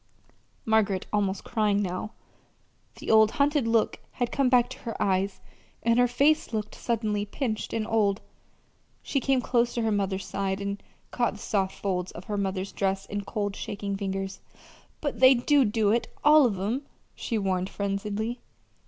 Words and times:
Margaret 0.65 1.03
was 1.05 1.09
almost 1.13 1.43
crying 1.43 1.79
now. 1.79 2.13
The 2.95 3.11
old 3.11 3.29
hunted 3.33 3.67
look 3.67 3.99
had 4.13 4.31
come 4.31 4.49
back 4.49 4.67
to 4.71 4.79
her 4.79 4.99
eyes, 4.99 5.41
and 5.83 5.99
her 5.99 6.07
face 6.07 6.51
looked 6.53 6.73
suddenly 6.73 7.23
pinched 7.23 7.71
and 7.71 7.85
old. 7.85 8.19
She 9.03 9.19
came 9.19 9.41
close 9.41 9.75
to 9.75 9.83
her 9.83 9.91
mother's 9.91 10.25
side 10.25 10.59
and 10.59 10.81
caught 11.11 11.33
the 11.33 11.39
soft 11.39 11.75
folds 11.79 12.11
of 12.13 12.23
her 12.23 12.37
mother's 12.39 12.71
dress 12.71 13.05
in 13.05 13.25
cold, 13.25 13.55
shaking 13.55 13.95
fingers. 13.95 14.39
"But 15.01 15.19
they 15.19 15.35
do 15.35 15.65
do 15.65 15.91
it 15.91 16.07
all 16.23 16.47
of 16.47 16.59
'em," 16.59 16.87
she 17.13 17.37
warned 17.37 17.69
frenziedly. 17.69 18.39